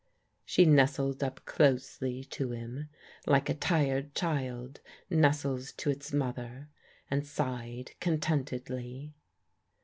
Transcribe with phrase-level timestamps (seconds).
[0.45, 2.89] She nestled up closely to him,
[3.27, 4.81] like a tired child
[5.11, 6.69] nestles to its mother,
[7.11, 9.13] and sighed contentedly.